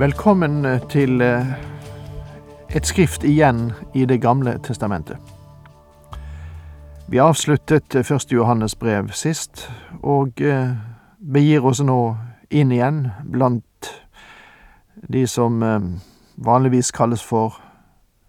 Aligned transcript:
Velkommen 0.00 0.64
eh, 0.64 0.80
til 0.88 1.20
eh, 1.20 1.46
et 2.72 2.86
skrift 2.86 3.24
igjen 3.24 3.72
i 3.94 4.06
Det 4.08 4.16
gamle 4.22 4.54
testamentet. 4.64 5.18
Vi 7.08 7.18
avsluttet 7.20 7.94
eh, 7.94 8.04
første 8.04 8.34
Johannes 8.34 8.74
brev 8.74 9.10
sist, 9.12 9.68
og 10.02 10.40
begir 11.20 11.66
oss 11.68 11.82
nå 11.84 12.16
inn 12.50 12.72
igjen 12.72 13.10
blant 13.28 13.92
de 15.12 15.26
som 15.26 15.60
vanligvis 16.36 16.90
kalles 16.96 17.20
for 17.22 17.60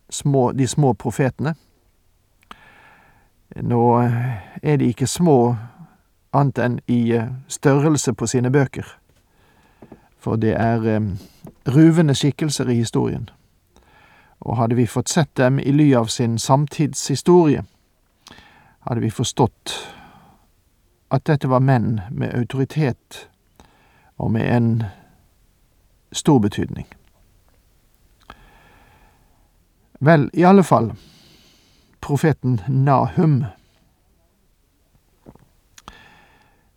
små, 0.09 0.51
de 0.51 0.67
små 0.67 0.91
profetene. 0.93 1.55
Nå 3.55 3.83
er 4.61 4.77
de 4.77 4.91
ikke 4.91 5.07
små 5.07 5.55
annet 6.33 6.59
enn 6.59 6.81
i 6.87 7.15
størrelse 7.47 8.13
på 8.13 8.27
sine 8.27 8.51
bøker 8.51 8.97
for 10.21 10.35
det 10.35 10.53
er 10.53 10.85
eh, 10.85 11.01
ruvende 11.67 12.15
skikkelser 12.15 12.69
i 12.69 12.75
historien. 12.75 13.29
Og 14.39 14.57
hadde 14.57 14.75
vi 14.75 14.85
fått 14.85 15.09
sett 15.09 15.35
dem 15.37 15.59
i 15.59 15.71
ly 15.71 15.91
av 15.97 16.07
sin 16.13 16.37
samtidshistorie, 16.39 17.63
hadde 18.87 19.01
vi 19.01 19.09
forstått 19.09 19.75
at 21.11 21.25
dette 21.27 21.49
var 21.49 21.59
menn 21.59 21.99
med 22.11 22.33
autoritet 22.37 23.27
og 24.17 24.31
med 24.31 24.55
en 24.55 24.83
stor 26.11 26.39
betydning. 26.39 26.87
Vel, 29.99 30.29
i 30.33 30.43
alle 30.43 30.63
fall, 30.63 30.93
profeten 32.01 32.61
Nahum 32.67 33.43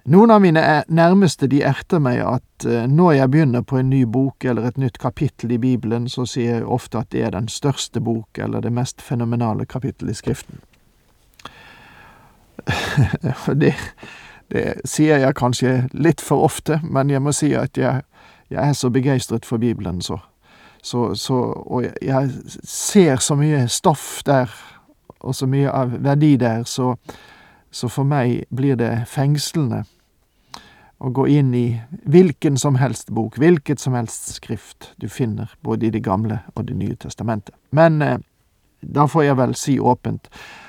Noen 0.05 0.31
av 0.31 0.43
mine 0.45 0.61
nærmeste 0.93 1.47
de 1.49 1.63
erter 1.65 2.01
meg 2.03 2.19
at 2.21 2.67
uh, 2.69 2.83
når 2.85 3.13
jeg 3.17 3.31
begynner 3.33 3.63
på 3.65 3.79
en 3.81 3.89
ny 3.89 4.03
bok 4.05 4.45
eller 4.45 4.67
et 4.69 4.77
nytt 4.77 4.99
kapittel 5.01 5.55
i 5.57 5.59
Bibelen, 5.59 6.11
så 6.13 6.27
sier 6.29 6.59
jeg 6.59 6.67
ofte 6.69 7.01
at 7.01 7.09
det 7.15 7.23
er 7.25 7.33
den 7.33 7.49
største 7.49 8.03
bok 8.05 8.37
eller 8.37 8.61
det 8.61 8.73
mest 8.73 9.01
fenomenale 9.01 9.65
kapittel 9.65 10.13
i 10.13 10.19
Skriften. 10.19 10.61
det, 13.65 13.73
det 14.53 14.67
sier 14.85 15.25
jeg 15.25 15.41
kanskje 15.41 15.75
litt 15.97 16.21
for 16.21 16.45
ofte, 16.45 16.83
men 16.85 17.09
jeg 17.09 17.25
må 17.25 17.33
si 17.33 17.55
at 17.57 17.81
jeg, 17.81 18.05
jeg 18.53 18.61
er 18.61 18.77
så 18.77 18.93
begeistret 18.93 19.49
for 19.49 19.57
Bibelen, 19.57 20.05
så, 20.05 20.21
så, 20.83 21.15
så 21.15 21.41
Og 21.65 21.89
jeg 22.03 22.31
ser 22.65 23.25
så 23.25 23.41
mye 23.41 23.69
stoff 23.69 24.21
der, 24.27 24.53
og 25.21 25.35
så 25.35 25.49
mye 25.49 25.73
av 25.73 25.97
verdi 26.05 26.37
der, 26.37 26.69
så 26.69 26.93
så 27.75 27.89
for 27.91 28.07
meg 28.07 28.45
blir 28.55 28.79
det 28.79 28.93
fengslende 29.11 29.83
å 31.05 31.11
gå 31.13 31.27
inn 31.29 31.55
i 31.55 31.67
hvilken 32.09 32.57
som 32.59 32.79
helst 32.81 33.11
bok, 33.13 33.37
hvilket 33.39 33.81
som 33.81 33.95
helst 33.95 34.31
skrift 34.39 34.93
du 35.01 35.09
finner, 35.09 35.53
både 35.61 35.87
i 35.87 35.91
Det 35.91 36.03
gamle 36.05 36.39
og 36.55 36.65
Det 36.69 36.77
nye 36.77 36.97
testamentet. 36.97 37.55
Men 37.71 38.03
eh, 38.03 38.19
da 38.81 39.07
får 39.07 39.25
jeg 39.25 39.37
vel 39.37 39.55
si 39.55 39.79
åpent 39.79 40.29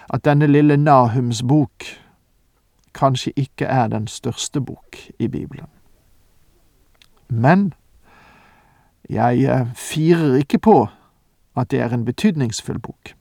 at 0.09 0.25
denne 0.25 0.47
lille 0.47 0.77
Nahums 0.77 1.43
bok 1.43 1.85
kanskje 2.93 3.31
ikke 3.35 3.65
er 3.65 3.87
den 3.87 4.07
største 4.07 4.61
bok 4.61 4.99
i 5.19 5.27
Bibelen. 5.27 5.67
Men 7.29 7.73
jeg 9.09 9.43
eh, 9.43 9.67
firer 9.75 10.41
ikke 10.43 10.59
på 10.59 10.79
at 11.55 11.71
det 11.71 11.79
er 11.79 11.93
en 11.93 12.05
betydningsfull 12.05 12.79
bok 12.79 13.15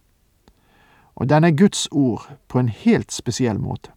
og 1.14 1.28
den 1.28 1.44
er 1.44 1.50
Guds 1.50 1.88
ord 1.90 2.30
på 2.48 2.58
en 2.58 2.68
helt 2.68 3.12
spesiell 3.12 3.58
måte. 3.58 3.90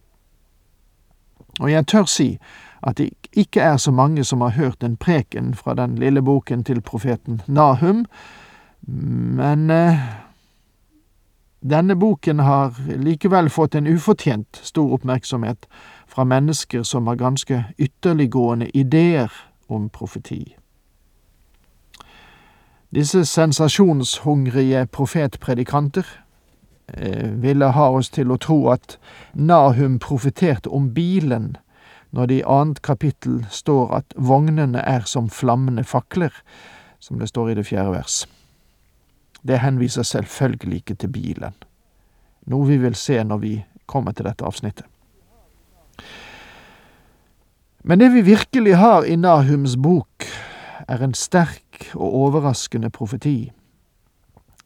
Og 1.60 1.72
jeg 1.72 1.88
tør 1.88 2.06
si 2.06 2.38
at 2.84 2.98
det 2.98 3.10
ikke 3.34 3.62
er 3.62 3.78
så 3.78 3.92
mange 3.92 4.24
som 4.24 4.42
har 4.42 4.50
hørt 4.50 4.84
en 4.84 4.98
preken 4.98 5.54
fra 5.54 5.74
den 5.74 5.96
lille 5.96 6.22
boken 6.22 6.64
til 6.64 6.82
profeten 6.82 7.42
Nahum, 7.48 8.06
men 9.38 9.70
eh, 9.70 10.00
denne 11.70 11.96
boken 11.96 12.40
har 12.40 12.76
likevel 12.88 13.50
fått 13.50 13.76
en 13.76 13.88
ufortjent 13.88 14.60
stor 14.64 14.94
oppmerksomhet 14.94 15.66
fra 16.08 16.24
mennesker 16.24 16.84
som 16.84 17.08
har 17.08 17.16
ganske 17.16 17.64
ytterliggående 17.78 18.70
ideer 18.74 19.32
om 19.70 19.90
profeti. 19.90 20.56
Disse 22.96 23.26
sensasjonshungrige 23.26 24.86
profetpredikanter 24.86 26.06
Eh, 26.94 27.30
ville 27.30 27.66
ha 27.66 27.90
oss 27.90 28.08
til 28.16 28.32
å 28.32 28.38
tro 28.40 28.70
at 28.72 28.96
Nahum 29.36 29.98
profeterte 30.00 30.72
om 30.72 30.94
bilen, 30.96 31.58
når 32.12 32.26
det 32.26 32.40
i 32.40 32.48
annet 32.48 32.82
kapittel 32.82 33.46
står 33.52 33.94
at 34.00 34.14
vognene 34.16 34.80
er 34.80 35.06
som 35.06 35.30
flammende 35.30 35.84
fakler, 35.84 36.34
som 37.00 37.20
det 37.20 37.30
står 37.30 37.50
i 37.50 37.58
det 37.60 37.66
fjerde 37.68 37.92
vers. 37.92 38.26
Det 39.48 39.60
henviser 39.60 40.04
selvfølgelig 40.04 40.82
ikke 40.82 40.96
til 40.96 41.12
bilen, 41.14 41.54
noe 42.48 42.68
vi 42.68 42.78
vil 42.82 42.96
se 42.96 43.20
når 43.24 43.44
vi 43.44 43.54
kommer 43.86 44.12
til 44.12 44.28
dette 44.28 44.46
avsnittet. 44.46 44.86
Men 47.84 48.00
det 48.00 48.12
vi 48.14 48.22
virkelig 48.22 48.76
har 48.76 49.06
i 49.08 49.16
Nahums 49.16 49.78
bok, 49.78 50.26
er 50.88 51.04
en 51.04 51.14
sterk 51.14 51.92
og 51.96 52.14
overraskende 52.16 52.90
profeti 52.90 53.52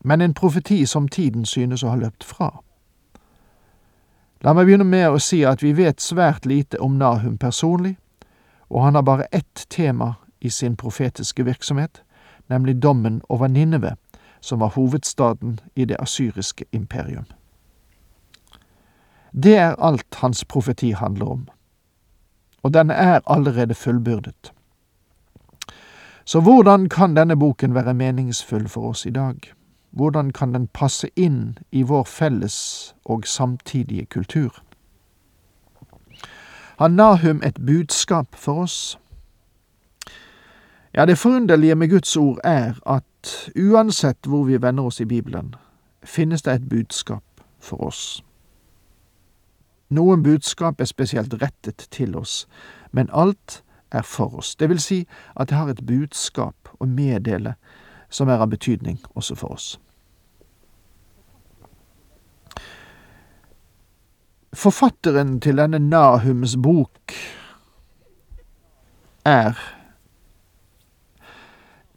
men 0.03 0.22
en 0.22 0.34
profeti 0.34 0.85
som 0.85 1.07
tiden 1.07 1.46
synes 1.46 1.84
å 1.84 1.94
ha 1.94 2.00
løpt 2.00 2.25
fra. 2.25 2.50
La 4.41 4.56
meg 4.57 4.66
begynne 4.66 4.88
med 4.90 5.06
å 5.13 5.19
si 5.22 5.44
at 5.46 5.62
vi 5.62 5.75
vet 5.78 6.02
svært 6.02 6.47
lite 6.50 6.79
om 6.81 6.96
Nahum 6.97 7.38
personlig, 7.38 7.97
og 8.69 8.81
han 8.81 8.96
har 8.96 9.06
bare 9.06 9.28
ett 9.31 9.68
tema 9.69 10.16
i 10.41 10.50
sin 10.50 10.75
profetiske 10.75 11.46
virksomhet, 11.46 12.02
nemlig 12.50 12.80
dommen 12.81 13.22
over 13.30 13.47
Ninneve, 13.47 13.96
som 14.40 14.59
var 14.59 14.74
hovedstaden 14.74 15.59
i 15.75 15.85
det 15.85 16.00
asyriske 16.01 16.66
imperium. 16.72 17.25
Det 19.31 19.56
er 19.57 19.78
alt 19.78 20.16
hans 20.24 20.46
profeti 20.46 20.91
handler 20.91 21.30
om, 21.30 21.46
og 22.63 22.74
den 22.74 22.90
er 22.90 23.22
allerede 23.25 23.78
fullbyrdet. 23.78 24.53
Så 26.25 26.41
hvordan 26.41 26.90
kan 26.90 27.16
denne 27.16 27.38
boken 27.38 27.75
være 27.75 27.94
meningsfull 27.94 28.68
for 28.68 28.90
oss 28.90 29.06
i 29.06 29.09
dag? 29.09 29.54
Hvordan 29.92 30.32
kan 30.32 30.54
den 30.54 30.68
passe 30.68 31.10
inn 31.16 31.58
i 31.72 31.82
vår 31.84 32.04
felles 32.04 32.96
og 33.06 33.28
samtidige 33.28 34.06
kultur? 34.06 34.64
Har 36.78 36.88
Nahum 36.88 37.42
et 37.44 37.60
budskap 37.66 38.36
for 38.36 38.64
oss? 38.64 39.00
Ja, 40.94 41.06
det 41.06 41.18
forunderlige 41.18 41.76
med 41.76 41.90
Guds 41.90 42.18
ord 42.18 42.40
er 42.44 42.74
at 42.86 43.52
uansett 43.56 44.28
hvor 44.28 44.44
vi 44.44 44.62
vender 44.62 44.84
oss 44.84 45.00
i 45.00 45.06
Bibelen, 45.06 45.56
finnes 46.04 46.42
det 46.42 46.54
et 46.54 46.70
budskap 46.70 47.24
for 47.60 47.84
oss. 47.84 48.24
Noen 49.90 50.24
budskap 50.24 50.82
er 50.82 50.86
spesielt 50.86 51.34
rettet 51.42 51.88
til 51.92 52.16
oss, 52.16 52.48
men 52.92 53.10
alt 53.14 53.64
er 53.92 54.02
for 54.02 54.38
oss. 54.38 54.56
Det 54.56 54.70
vil 54.70 54.80
si 54.80 55.08
at 55.36 55.50
det 55.50 55.58
har 55.58 55.70
et 55.70 55.86
budskap 55.88 56.72
å 56.80 56.86
meddele 56.86 57.54
som 58.12 58.30
er 58.30 58.44
av 58.44 58.52
betydning 58.52 59.00
også 59.16 59.36
for 59.40 59.56
oss. 59.56 59.80
Forfatteren 64.54 65.40
til 65.40 65.58
denne 65.58 65.80
Nahums 65.80 66.58
bok 66.60 67.16
er 69.25 69.56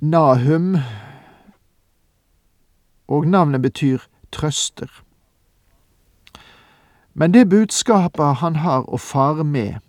Nahum, 0.05 0.77
og 3.09 3.27
navnet 3.27 3.63
betyr 3.63 3.99
trøster. 4.33 5.03
Men 7.15 7.35
det 7.35 7.49
budskapet 7.49 8.35
han 8.43 8.57
har 8.57 8.87
å 8.91 8.99
fare 8.99 9.45
med, 9.45 9.81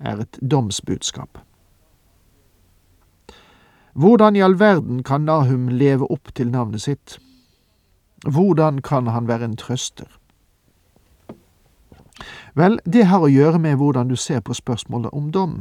er 0.00 0.20
et 0.24 0.38
domsbudskap. 0.40 1.38
Hvordan 3.96 4.36
i 4.36 4.40
all 4.44 4.58
verden 4.60 5.02
kan 5.02 5.20
Nahum 5.24 5.68
leve 5.68 6.04
opp 6.12 6.34
til 6.34 6.50
navnet 6.52 6.82
sitt? 6.82 7.18
Hvordan 8.28 8.82
kan 8.84 9.06
han 9.06 9.28
være 9.28 9.44
en 9.44 9.56
trøster? 9.56 10.18
Vel, 12.54 12.76
det 12.84 13.06
har 13.08 13.24
å 13.24 13.30
gjøre 13.32 13.58
med 13.58 13.78
hvordan 13.80 14.08
du 14.12 14.16
ser 14.16 14.42
på 14.44 14.52
spørsmålet 14.52 15.16
om 15.16 15.30
dom. 15.32 15.54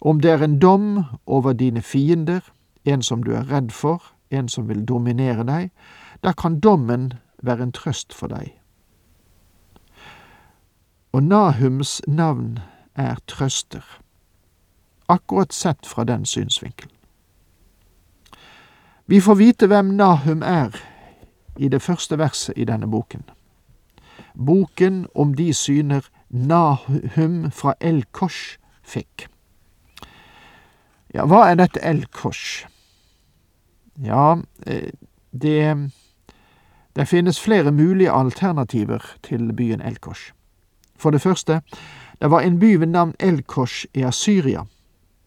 Om 0.00 0.20
det 0.20 0.30
er 0.30 0.42
en 0.42 0.58
dom 0.58 1.04
over 1.26 1.52
dine 1.52 1.82
fiender, 1.82 2.42
en 2.84 3.02
som 3.02 3.22
du 3.22 3.30
er 3.34 3.46
redd 3.46 3.70
for, 3.70 4.02
en 4.30 4.48
som 4.48 4.66
vil 4.68 4.82
dominere 4.86 5.46
deg, 5.46 5.70
da 6.22 6.32
kan 6.32 6.58
dommen 6.58 7.12
være 7.42 7.62
en 7.62 7.72
trøst 7.72 8.14
for 8.14 8.26
deg. 8.26 8.56
Og 11.14 11.22
Nahums 11.22 12.00
navn 12.06 12.58
er 12.94 13.22
trøster, 13.30 13.84
akkurat 15.06 15.52
sett 15.52 15.86
fra 15.86 16.04
den 16.04 16.26
synsvinkel. 16.26 16.88
Vi 19.06 19.20
får 19.20 19.34
vite 19.34 19.66
hvem 19.66 19.94
Nahum 19.96 20.42
er 20.42 20.74
i 21.56 21.68
det 21.68 21.82
første 21.82 22.18
verset 22.18 22.58
i 22.58 22.64
denne 22.64 22.88
boken. 22.90 23.22
Boken 24.34 25.06
om 25.14 25.34
de 25.34 25.54
syner 25.54 26.08
Nahum 26.28 27.50
fra 27.50 27.74
El-Kosh 27.80 28.58
fikk. 28.82 29.28
Ja, 31.14 31.24
hva 31.24 31.46
er 31.50 31.54
dette 31.60 31.80
El-Kosh? 31.80 32.66
Ja, 34.04 34.36
eh, 34.66 34.90
det 35.32 35.90
Det 36.96 37.08
finnes 37.08 37.40
flere 37.40 37.72
mulige 37.72 38.10
alternativer 38.10 39.04
til 39.22 39.52
byen 39.52 39.82
El-Kosh. 39.82 40.32
For 40.96 41.10
det 41.10 41.20
første, 41.20 41.60
det 42.22 42.30
var 42.30 42.40
en 42.40 42.58
by 42.58 42.74
ved 42.74 42.86
navn 42.86 43.14
El-Kosh 43.20 43.86
i 43.94 44.02
Asyria, 44.02 44.64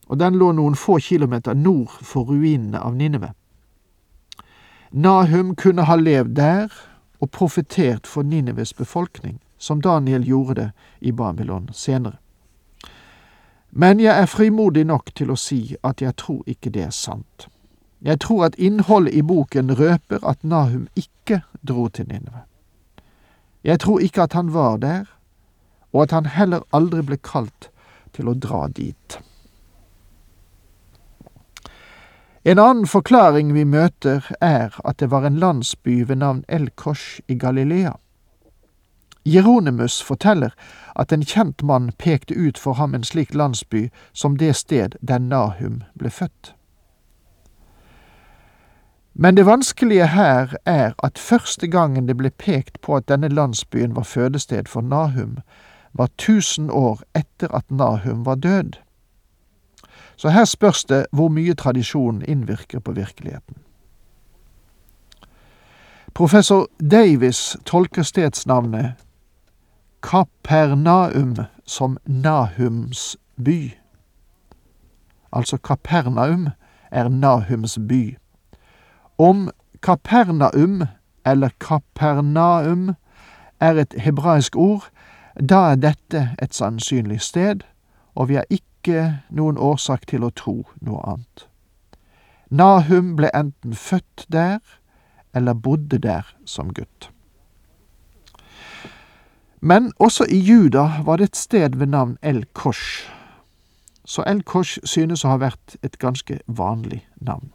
og 0.10 0.18
den 0.18 0.38
lå 0.42 0.52
noen 0.58 0.76
få 0.76 0.98
kilometer 1.00 1.54
nord 1.54 1.94
for 2.02 2.26
ruinene 2.26 2.82
av 2.82 2.96
Nineve. 2.98 3.34
Nahum 4.92 5.54
kunne 5.56 5.86
ha 5.86 5.96
levd 5.96 6.34
der 6.36 6.74
og 7.22 7.30
profetert 7.32 8.08
for 8.08 8.26
Nineves 8.26 8.74
befolkning, 8.74 9.38
som 9.58 9.82
Daniel 9.82 10.26
gjorde 10.26 10.56
det 10.56 10.72
i 11.00 11.12
Babylon 11.12 11.70
senere. 11.74 12.18
Men 13.70 14.00
jeg 14.00 14.18
er 14.22 14.26
frimodig 14.26 14.86
nok 14.90 15.14
til 15.16 15.30
å 15.30 15.38
si 15.38 15.76
at 15.86 16.02
jeg 16.02 16.16
tror 16.18 16.42
ikke 16.50 16.74
det 16.74 16.88
er 16.88 16.96
sant. 16.96 17.48
Jeg 18.02 18.20
tror 18.24 18.48
at 18.48 18.58
innholdet 18.58 19.14
i 19.14 19.22
boken 19.22 19.76
røper 19.78 20.26
at 20.26 20.42
Nahum 20.44 20.88
ikke 20.96 21.44
dro 21.62 21.88
til 21.88 22.08
Nineve. 22.10 22.48
Jeg 23.64 23.80
tror 23.80 24.00
ikke 24.00 24.24
at 24.26 24.34
han 24.34 24.54
var 24.54 24.78
der, 24.78 25.06
og 25.94 26.04
at 26.04 26.12
han 26.12 26.26
heller 26.26 26.66
aldri 26.74 27.04
ble 27.06 27.18
kalt 27.22 27.70
til 28.14 28.32
å 28.32 28.34
dra 28.34 28.68
dit. 28.74 29.20
En 32.50 32.60
annen 32.60 32.88
forklaring 32.88 33.52
vi 33.54 33.62
møter, 33.64 34.26
er 34.42 34.74
at 34.82 34.98
det 34.98 35.12
var 35.12 35.26
en 35.28 35.36
landsby 35.38 36.00
ved 36.08 36.16
navn 36.16 36.40
El-Kosh 36.48 37.20
i 37.28 37.36
Galilea. 37.38 37.92
Jeronimus 39.26 40.02
forteller 40.02 40.56
at 40.96 41.14
en 41.14 41.26
kjent 41.26 41.62
mann 41.64 41.92
pekte 42.00 42.34
ut 42.34 42.58
for 42.58 42.74
ham 42.74 42.96
en 42.96 43.06
slik 43.06 43.36
landsby 43.36 43.84
som 44.14 44.40
det 44.42 44.56
sted 44.56 44.98
der 45.08 45.20
Nahum 45.20 45.84
ble 46.00 46.10
født. 46.10 46.56
Men 49.14 49.38
det 49.38 49.46
vanskelige 49.46 50.08
her 50.08 50.58
er 50.66 50.98
at 51.04 51.20
første 51.20 51.68
gangen 51.68 52.08
det 52.08 52.18
ble 52.18 52.32
pekt 52.32 52.82
på 52.82 52.96
at 52.96 53.10
denne 53.10 53.30
landsbyen 53.30 53.96
var 53.96 54.10
fødested 54.10 54.66
for 54.66 54.82
Nahum, 54.82 55.38
var 55.94 56.10
tusen 56.18 56.70
år 56.70 57.04
etter 57.14 57.54
at 57.56 57.70
Nahum 57.70 58.26
var 58.26 58.36
død. 58.36 58.80
Så 60.20 60.30
her 60.30 60.46
spørs 60.46 60.84
det 60.84 61.06
hvor 61.16 61.30
mye 61.32 61.54
tradisjonen 61.56 62.26
innvirker 62.28 62.80
på 62.80 62.92
virkeligheten. 62.92 63.56
Professor 66.14 66.68
Davis 66.92 67.58
tolker 67.66 68.04
stedsnavnet 68.04 68.94
Kapernaum 70.04 71.36
som 71.66 71.98
Nahums 72.06 73.18
by. 73.46 73.72
Altså 75.32 75.58
Kapernaum 75.58 76.50
er 76.92 77.08
Nahums 77.10 77.80
by. 77.90 78.18
Om 79.18 79.50
Kapernaum 79.84 80.84
eller 81.26 81.50
Kapernaum 81.60 82.90
er 83.60 83.72
et 83.72 83.94
hebraisk 83.98 84.56
ord, 84.56 84.90
da 85.50 85.56
er 85.56 85.76
dette 85.76 86.30
et 86.42 86.56
sannsynlig 86.56 87.22
sted, 87.22 87.64
og 88.16 88.30
vi 88.30 88.36
har 88.36 88.46
ikke 88.50 88.69
noen 88.88 89.58
årsak 89.58 90.08
til 90.08 90.24
å 90.24 90.30
tro 90.30 90.64
noe 90.82 91.02
annet. 91.06 91.46
Nahum 92.50 93.16
ble 93.16 93.30
enten 93.34 93.74
født 93.74 94.26
der 94.32 94.60
eller 95.34 95.54
bodde 95.54 95.98
der 95.98 96.36
som 96.46 96.74
gutt. 96.74 97.12
Men 99.62 99.92
også 100.00 100.26
i 100.30 100.40
Juda 100.40 101.04
var 101.06 101.18
det 101.18 101.24
et 101.24 101.36
sted 101.38 101.76
ved 101.76 101.88
navn 101.88 102.18
El-Kosh, 102.22 103.10
så 104.06 104.24
El-Kosh 104.24 104.80
synes 104.84 105.26
å 105.26 105.36
ha 105.36 105.38
vært 105.38 105.76
et 105.84 106.00
ganske 106.00 106.40
vanlig 106.48 107.04
navn. 107.22 107.52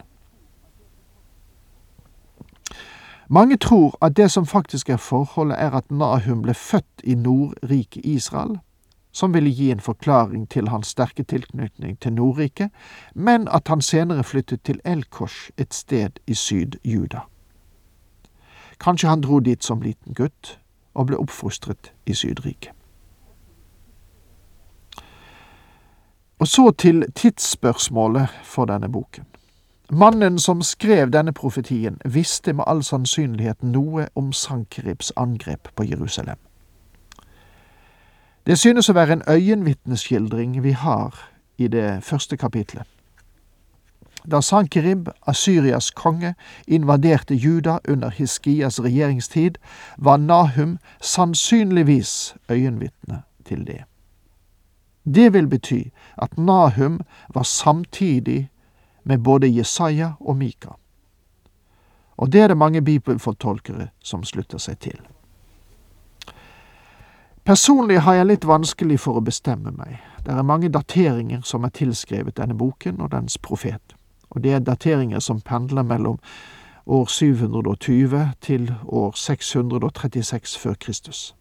Mange 3.29 3.57
tror 3.57 3.97
at 4.05 4.17
det 4.17 4.31
som 4.31 4.47
faktisk 4.47 4.89
er 4.89 4.97
forholdet, 4.97 5.57
er 5.59 5.71
at 5.71 5.91
Nahum 5.91 6.43
ble 6.43 6.55
født 6.55 7.03
i 7.05 7.15
Nordriket 7.15 8.05
Israel, 8.05 8.59
som 9.15 9.33
ville 9.33 9.51
gi 9.51 9.71
en 9.71 9.81
forklaring 9.81 10.49
til 10.51 10.69
hans 10.69 10.91
sterke 10.91 11.23
tilknytning 11.23 11.99
til 12.01 12.13
Nordriket, 12.13 12.71
men 13.15 13.49
at 13.49 13.69
han 13.69 13.81
senere 13.81 14.25
flyttet 14.25 14.63
til 14.63 14.81
El-Kosh, 14.85 15.51
et 15.57 15.75
sted 15.75 16.19
i 16.27 16.35
Syd-Juda. 16.35 17.21
Kanskje 18.81 19.09
han 19.09 19.21
dro 19.23 19.39
dit 19.41 19.65
som 19.65 19.83
liten 19.83 20.15
gutt 20.15 20.59
og 20.95 21.07
ble 21.07 21.17
oppfostret 21.17 21.93
i 22.07 22.15
Sydriket. 22.15 22.73
Og 26.39 26.49
så 26.49 26.71
til 26.71 27.05
tidsspørsmålet 27.15 28.29
for 28.43 28.67
denne 28.67 28.91
boken. 28.93 29.25
Mannen 29.91 30.39
som 30.39 30.63
skrev 30.63 31.11
denne 31.11 31.33
profetien, 31.33 31.99
visste 32.05 32.53
med 32.53 32.65
all 32.67 32.83
sannsynlighet 32.83 33.63
noe 33.63 34.09
om 34.15 34.33
Sankeribs 34.33 35.13
angrep 35.17 35.69
på 35.77 35.85
Jerusalem. 35.85 36.44
Det 38.47 38.59
synes 38.59 38.89
å 38.89 38.93
være 38.93 39.13
en 39.13 39.23
øyenvitneskildring 39.29 40.59
vi 40.63 40.75
har 40.77 41.17
i 41.59 41.69
det 41.69 42.05
første 42.05 42.37
kapitlet. 42.37 42.85
Da 44.31 44.41
Sankerib, 44.41 45.09
Asyrias 45.27 45.91
konge, 45.91 46.35
invaderte 46.67 47.35
Juda 47.35 47.79
under 47.89 48.11
Hiskias 48.11 48.81
regjeringstid, 48.81 49.59
var 49.99 50.17
Nahum 50.17 50.79
sannsynligvis 51.01 52.37
øyenvitne 52.49 53.23
til 53.45 53.67
det. 53.67 53.85
Det 55.05 55.33
vil 55.33 55.49
bety 55.49 55.83
at 56.17 56.39
Nahum 56.39 57.01
var 57.35 57.43
samtidig 57.43 58.51
med 59.05 59.19
både 59.19 59.57
Jesaja 59.57 60.13
og 60.21 60.37
Mika. 60.37 60.69
Og 62.17 62.33
det 62.33 62.41
er 62.41 62.49
det 62.49 62.57
mange 62.57 62.83
bibelfortolkere 62.83 63.89
som 64.01 64.25
slutter 64.25 64.59
seg 64.59 64.79
til. 64.79 65.01
Personlig 67.45 67.99
har 68.01 68.15
jeg 68.15 68.27
litt 68.27 68.45
vanskelig 68.49 68.97
for 69.03 69.19
å 69.21 69.23
bestemme 69.25 69.69
meg. 69.77 69.99
Det 70.25 70.33
er 70.33 70.47
mange 70.49 70.71
dateringer 70.73 71.43
som 71.45 71.67
er 71.69 71.75
tilskrevet 71.77 72.39
denne 72.39 72.57
boken 72.57 73.03
og 73.05 73.11
dens 73.13 73.37
profet, 73.37 73.93
og 74.31 74.41
det 74.41 74.55
er 74.57 74.65
dateringer 74.65 75.21
som 75.21 75.43
pendler 75.45 75.85
mellom 75.85 76.17
år 76.87 77.05
720 77.13 78.33
til 78.41 78.73
år 78.87 79.13
636 79.13 80.57
før 80.57 80.81
Kristus. 80.81 81.35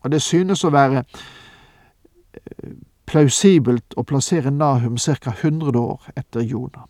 Og 0.00 0.12
det 0.16 0.22
synes 0.22 0.64
å 0.64 0.72
være 0.72 1.04
eh, 1.04 2.72
plausibelt 3.04 3.92
å 3.96 4.08
plassere 4.08 4.50
Nahum 4.50 4.96
ca. 4.96 5.36
100 5.36 5.76
år 5.76 6.12
etter 6.16 6.48
Jonah. 6.48 6.88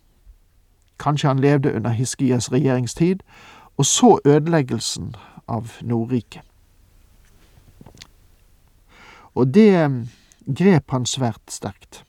Kanskje 1.03 1.35
han 1.35 1.43
levde 1.43 1.75
under 1.75 1.91
Hiskias 1.91 2.53
regjeringstid, 2.53 3.27
og 3.77 3.87
så 3.87 4.19
ødeleggelsen 4.25 5.17
av 5.49 5.81
Nordriket. 5.83 6.46
Og 9.37 9.53
det 9.55 9.71
eh, 9.77 9.97
grep 10.47 10.91
han 10.91 11.07
svært 11.07 11.53
sterkt. 11.53 12.05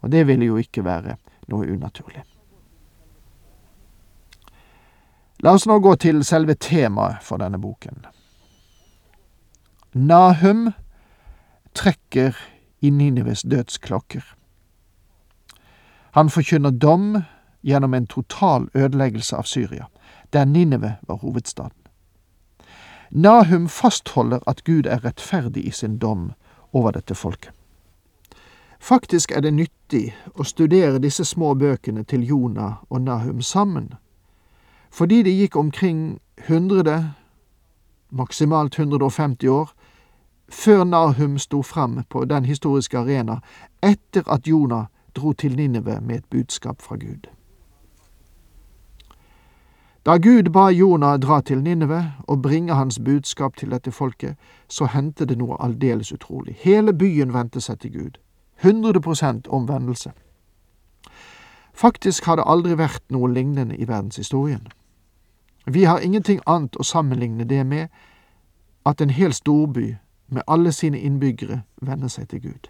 Og 0.00 0.12
det 0.12 0.26
ville 0.28 0.48
jo 0.48 0.56
ikke 0.60 0.84
være 0.84 1.18
noe 1.52 1.68
unaturlig. 1.68 2.24
La 5.44 5.52
oss 5.52 5.66
nå 5.68 5.76
gå 5.84 5.92
til 6.00 6.22
selve 6.24 6.56
temaet 6.56 7.20
for 7.24 7.40
denne 7.40 7.60
boken. 7.60 8.06
Nahum 9.94 10.70
trekker 11.76 12.38
i 12.80 12.90
Nineves 12.90 13.44
dødsklokker. 13.44 14.24
Han 16.14 16.30
forkynner 16.30 16.70
dom 16.70 17.22
gjennom 17.64 17.94
en 17.94 18.06
total 18.06 18.68
ødeleggelse 18.74 19.36
av 19.36 19.48
Syria, 19.50 19.86
der 20.32 20.44
Nineve 20.44 20.96
var 21.08 21.16
hovedstaden. 21.16 21.83
Nahum 23.10 23.68
fastholder 23.68 24.38
at 24.46 24.64
Gud 24.64 24.86
er 24.86 25.04
rettferdig 25.04 25.66
i 25.66 25.70
sin 25.70 25.98
dom 25.98 26.32
over 26.72 26.90
dette 26.90 27.14
folket. 27.14 27.52
Faktisk 28.80 29.30
er 29.32 29.40
det 29.40 29.54
nyttig 29.54 30.14
å 30.34 30.44
studere 30.44 30.98
disse 31.00 31.24
små 31.24 31.54
bøkene 31.54 32.04
til 32.04 32.26
Jonah 32.28 32.82
og 32.90 33.00
Nahum 33.00 33.40
sammen, 33.42 33.94
fordi 34.90 35.22
det 35.22 35.32
gikk 35.32 35.56
omkring 35.56 36.18
100, 36.48 37.14
maksimalt 38.10 38.78
150 38.78 39.48
år, 39.48 39.72
før 40.48 40.84
Nahum 40.84 41.38
sto 41.38 41.62
fram 41.62 42.02
på 42.08 42.24
den 42.24 42.44
historiske 42.44 42.98
arena 42.98 43.40
etter 43.82 44.22
at 44.26 44.46
Jonah 44.46 44.86
dro 45.16 45.32
til 45.32 45.56
Ninive 45.56 46.00
med 46.00 46.16
et 46.16 46.28
budskap 46.30 46.82
fra 46.82 46.96
Gud. 46.96 47.26
Da 50.06 50.16
Gud 50.16 50.52
ba 50.52 50.68
Jonah 50.68 51.18
dra 51.18 51.40
til 51.40 51.62
Ninive 51.62 52.12
og 52.28 52.42
bringe 52.42 52.74
hans 52.74 52.98
budskap 53.04 53.56
til 53.56 53.70
dette 53.70 53.90
folket, 53.90 54.36
så 54.68 54.84
hendte 54.84 55.24
det 55.24 55.38
noe 55.38 55.56
aldeles 55.64 56.12
utrolig. 56.12 56.56
Hele 56.60 56.92
byen 56.92 57.32
vendte 57.32 57.60
seg 57.60 57.80
til 57.80 57.92
Gud. 57.92 58.18
100 58.60 59.48
omvendelse. 59.48 60.12
Faktisk 61.74 62.24
har 62.24 62.36
det 62.36 62.44
aldri 62.46 62.76
vært 62.78 63.02
noe 63.08 63.32
lignende 63.32 63.76
i 63.76 63.88
verdenshistorien. 63.88 64.68
Vi 65.66 65.84
har 65.84 65.98
ingenting 65.98 66.40
annet 66.46 66.76
å 66.76 66.84
sammenligne 66.84 67.44
det 67.44 67.66
med 67.66 67.88
at 68.84 69.00
en 69.00 69.10
hel 69.10 69.32
storby 69.32 69.96
med 70.28 70.42
alle 70.46 70.72
sine 70.72 71.00
innbyggere 71.00 71.62
vender 71.80 72.08
seg 72.08 72.28
til 72.28 72.40
Gud. 72.40 72.68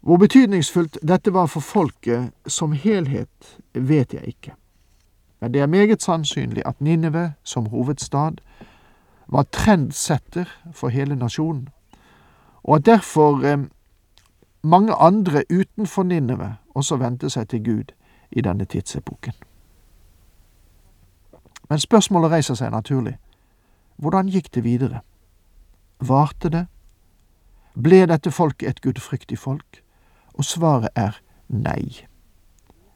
Hvor 0.00 0.16
betydningsfullt 0.16 0.98
dette 1.02 1.32
var 1.32 1.46
for 1.46 1.60
folket 1.60 2.32
som 2.46 2.72
helhet, 2.72 3.58
vet 3.74 4.14
jeg 4.14 4.26
ikke. 4.26 4.54
Men 5.40 5.54
det 5.54 5.60
er 5.60 5.66
meget 5.66 6.02
sannsynlig 6.02 6.62
at 6.66 6.80
Ninive 6.80 7.32
som 7.42 7.66
hovedstad 7.66 8.40
var 9.28 9.42
trendsetter 9.42 10.44
for 10.72 10.88
hele 10.88 11.16
nasjonen, 11.16 11.68
og 12.62 12.76
at 12.76 12.86
derfor 12.86 13.44
eh, 13.44 13.58
mange 14.62 14.94
andre 14.94 15.42
utenfor 15.50 16.02
Ninive 16.02 16.56
også 16.74 16.96
vendte 16.96 17.30
seg 17.30 17.48
til 17.48 17.64
Gud 17.64 17.92
i 18.30 18.40
denne 18.40 18.64
tidsepoken. 18.64 19.32
Men 21.68 21.78
spørsmålet 21.78 22.30
reiser 22.30 22.54
seg 22.54 22.70
naturlig. 22.70 23.18
Hvordan 23.96 24.28
gikk 24.28 24.54
det 24.54 24.64
videre? 24.64 25.00
Varte 26.00 26.48
det? 26.48 26.66
Ble 27.82 28.06
dette 28.06 28.30
folket 28.30 28.68
et 28.68 28.80
gudfryktig 28.80 29.38
folk? 29.38 29.82
Og 30.34 30.44
svaret 30.44 30.88
er 30.94 31.20
nei. 31.48 32.06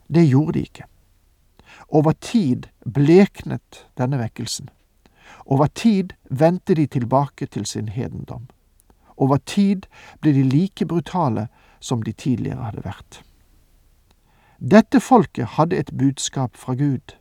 Det 0.07 0.25
gjorde 0.29 0.53
de 0.53 0.59
ikke. 0.59 0.87
Over 1.89 2.11
tid 2.11 2.67
bleknet 2.85 3.85
denne 3.97 4.19
vekkelsen. 4.19 4.69
Over 5.45 5.67
tid 5.67 6.13
vendte 6.29 6.73
de 6.73 6.87
tilbake 6.87 7.45
til 7.45 7.65
sin 7.65 7.89
hedendom. 7.89 8.47
Over 9.17 9.37
tid 9.37 9.85
ble 10.21 10.33
de 10.33 10.43
like 10.43 10.85
brutale 10.85 11.47
som 11.79 12.03
de 12.03 12.11
tidligere 12.11 12.63
hadde 12.63 12.85
vært. 12.85 13.21
Dette 14.59 14.99
folket 14.99 15.57
hadde 15.57 15.77
et 15.77 15.91
budskap 15.97 16.57
fra 16.57 16.73
Gud, 16.73 17.17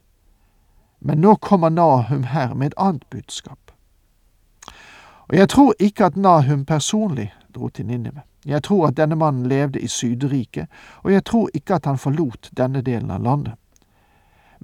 men 1.00 1.18
nå 1.18 1.34
kommer 1.42 1.70
Nahum 1.70 2.24
her 2.30 2.54
med 2.54 2.66
et 2.72 2.78
annet 2.78 3.06
budskap. 3.10 3.72
Og 5.28 5.36
jeg 5.36 5.48
tror 5.48 5.74
ikke 5.78 6.04
at 6.04 6.16
Nahum 6.16 6.64
personlig 6.64 7.32
dro 7.54 7.68
til 7.68 7.86
Ninive. 7.86 8.22
Jeg 8.46 8.62
tror 8.62 8.86
at 8.86 8.96
denne 8.96 9.16
mannen 9.16 9.46
levde 9.46 9.80
i 9.80 9.88
Sydriket, 9.88 10.66
og 11.02 11.12
jeg 11.12 11.24
tror 11.24 11.48
ikke 11.54 11.74
at 11.74 11.86
han 11.86 11.98
forlot 11.98 12.50
denne 12.56 12.82
delen 12.82 13.10
av 13.10 13.22
landet. 13.22 13.54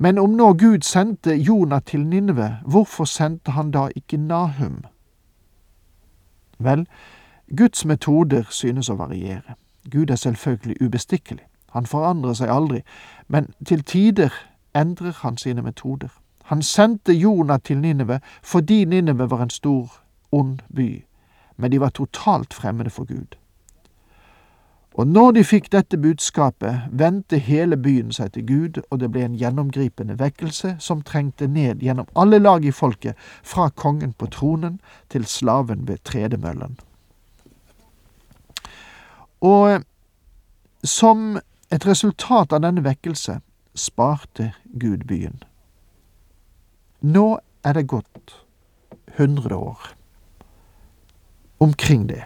Men 0.00 0.18
om 0.18 0.30
nå 0.30 0.52
Gud 0.52 0.84
sendte 0.86 1.34
Jonah 1.34 1.82
til 1.82 2.06
Ninve, 2.06 2.58
hvorfor 2.62 3.04
sendte 3.04 3.50
han 3.50 3.70
da 3.70 3.88
ikke 3.96 4.16
Nahum? 4.16 4.84
Vel, 6.58 6.86
Guds 7.56 7.84
metoder 7.84 8.46
synes 8.50 8.90
å 8.90 8.94
variere. 8.94 9.56
Gud 9.90 10.10
er 10.10 10.16
selvfølgelig 10.16 10.82
ubestikkelig. 10.82 11.42
Han 11.74 11.86
forandrer 11.86 12.38
seg 12.38 12.50
aldri, 12.50 12.84
men 13.26 13.50
til 13.66 13.82
tider 13.82 14.30
endrer 14.74 15.18
han 15.22 15.36
sine 15.36 15.62
metoder. 15.66 16.14
Han 16.44 16.62
sendte 16.62 17.12
Jonah 17.12 17.58
til 17.64 17.82
Ninive 17.82 18.20
fordi 18.42 18.84
Ninive 18.84 19.30
var 19.30 19.42
en 19.42 19.50
stor, 19.50 19.98
ond 20.32 20.60
by, 20.74 21.04
men 21.56 21.72
de 21.72 21.80
var 21.80 21.90
totalt 21.90 22.54
fremmede 22.54 22.90
for 22.90 23.04
Gud. 23.04 23.34
Og 24.98 25.06
når 25.06 25.32
de 25.36 25.44
fikk 25.46 25.68
dette 25.70 25.98
budskapet, 26.02 26.88
vendte 26.90 27.38
hele 27.38 27.76
byen 27.78 28.10
seg 28.12 28.32
til 28.34 28.46
Gud, 28.46 28.80
og 28.90 28.98
det 28.98 29.12
ble 29.14 29.22
en 29.28 29.36
gjennomgripende 29.38 30.16
vekkelse 30.18 30.72
som 30.82 31.04
trengte 31.06 31.46
ned 31.46 31.84
gjennom 31.86 32.08
alle 32.18 32.40
lag 32.42 32.64
i 32.66 32.74
folket, 32.74 33.14
fra 33.46 33.68
kongen 33.70 34.16
på 34.18 34.26
tronen 34.34 34.80
til 35.08 35.26
slaven 35.26 35.86
ved 35.86 36.02
tredemøllen. 36.02 36.74
Og 39.38 39.84
som 40.82 41.38
et 41.70 41.86
resultat 41.86 42.52
av 42.52 42.64
denne 42.64 42.82
vekkelse 42.82 43.36
sparte 43.78 44.50
Gud 44.82 45.06
byen. 45.06 45.38
Nå 47.06 47.38
er 47.62 47.78
det 47.78 47.86
gått 47.86 48.34
hundre 49.18 49.54
år 49.54 49.86
omkring 51.62 52.08
det. 52.10 52.24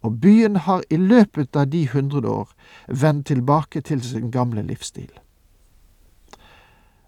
Og 0.00 0.20
byen 0.20 0.56
har 0.56 0.82
i 0.90 0.96
løpet 0.96 1.56
av 1.56 1.66
de 1.72 1.88
hundre 1.88 2.28
år 2.28 2.52
vendt 2.88 3.26
tilbake 3.26 3.80
til 3.80 4.02
sin 4.02 4.30
gamle 4.30 4.62
livsstil. 4.62 5.10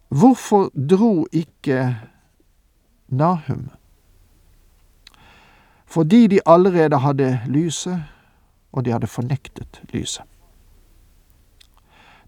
Hvorfor 0.08 0.68
dro 0.90 1.26
ikke 1.32 1.96
Nahum? 3.08 3.70
Fordi 5.86 6.26
de 6.26 6.40
allerede 6.46 6.98
hadde 6.98 7.40
lyset, 7.46 8.02
og 8.72 8.84
de 8.84 8.92
hadde 8.92 9.06
fornektet 9.06 9.82
lyset. 9.92 10.24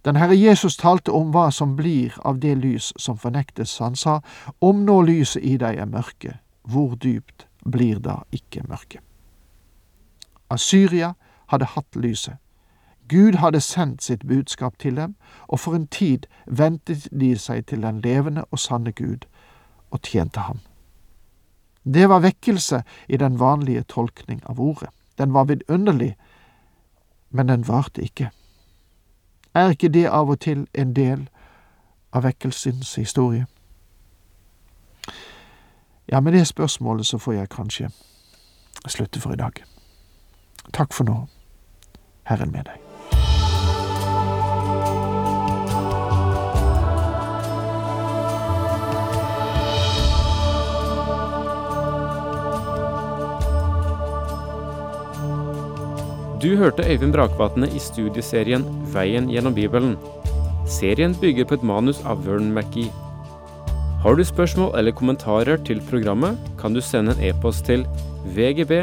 Den 0.04 0.16
Herre 0.16 0.36
Jesus 0.36 0.76
talte 0.76 1.12
om 1.12 1.30
hva 1.32 1.50
som 1.50 1.76
blir 1.76 2.12
av 2.24 2.40
det 2.40 2.58
lys 2.60 2.92
som 3.00 3.16
fornektes. 3.16 3.78
Han 3.80 3.96
sa, 3.96 4.20
om 4.60 4.84
nå 4.84 5.00
lyset 5.08 5.44
i 5.44 5.56
deg 5.56 5.80
er 5.80 5.88
mørke, 5.88 6.36
hvor 6.68 6.96
dypt 7.00 7.46
blir 7.64 8.02
da 8.04 8.20
ikke 8.32 8.66
mørket. 8.68 9.00
Asyria 10.54 11.12
hadde 11.52 11.70
hatt 11.74 11.96
lyset. 11.96 12.36
Gud 13.08 13.34
hadde 13.34 13.60
sendt 13.60 14.02
sitt 14.02 14.26
budskap 14.26 14.78
til 14.78 14.96
dem, 14.96 15.14
og 15.48 15.60
for 15.60 15.74
en 15.74 15.86
tid 15.86 16.26
ventet 16.46 17.08
de 17.12 17.34
seg 17.38 17.66
til 17.66 17.82
den 17.82 18.00
levende 18.00 18.44
og 18.50 18.58
sanne 18.58 18.92
Gud, 18.92 19.26
og 19.90 20.00
tjente 20.02 20.40
ham. 20.40 20.60
Det 21.84 22.08
var 22.08 22.24
vekkelse 22.24 22.82
i 23.08 23.16
den 23.16 23.40
vanlige 23.40 23.82
tolkning 23.82 24.40
av 24.48 24.60
ordet. 24.60 24.88
Den 25.18 25.34
var 25.34 25.44
vidunderlig, 25.44 26.16
men 27.30 27.48
den 27.48 27.68
varte 27.68 28.02
ikke. 28.02 28.30
Er 29.54 29.68
ikke 29.70 29.88
det 29.88 30.06
av 30.08 30.30
og 30.30 30.40
til 30.40 30.66
en 30.74 30.96
del 30.96 31.28
av 32.12 32.24
vekkelsens 32.24 32.94
historie? 32.94 33.46
Ja, 36.08 36.20
med 36.20 36.32
det 36.32 36.46
spørsmålet 36.46 37.06
så 37.06 37.18
får 37.18 37.32
jeg 37.32 37.48
kanskje 37.48 37.90
slutte 38.88 39.20
for 39.20 39.32
i 39.32 39.36
dag. 39.36 39.73
Takk 40.72 40.92
for 40.92 41.04
nå. 41.04 41.26
Herren 42.24 42.50
med 42.52 42.64
deg. 42.64 42.80
Du 56.44 56.56
hørte 56.56 56.84
Øyvind 56.84 57.12
Brakvatne 57.12 57.68
i 57.72 57.78
studieserien 57.80 58.64
Veien 58.92 59.30
gjennom 59.32 59.54
Bibelen. 59.56 59.94
Serien 60.68 61.14
bygger 61.20 61.44
på 61.48 61.56
et 61.56 61.62
manus 61.64 62.02
av 62.04 62.26
Vern 62.26 62.50
McGee. 62.52 62.92
Har 64.02 64.14
du 64.14 64.24
spørsmål 64.24 64.74
eller 64.78 64.92
kommentarer 64.92 65.56
til 65.64 65.80
programmet, 65.88 66.36
kan 66.60 66.74
du 66.74 66.80
sende 66.84 67.14
en 67.16 67.24
e-post 67.24 67.64
til 67.64 67.86
vgb 68.36 68.82